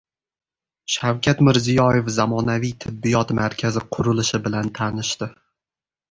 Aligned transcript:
Shavkat 0.91 1.41
Mirziyoyev 1.47 2.07
zamonaviy 2.15 2.71
tibbiyot 2.85 3.33
markazi 3.41 3.83
qurilishi 3.97 4.41
bilan 4.47 4.71
tanishdi 4.79 5.29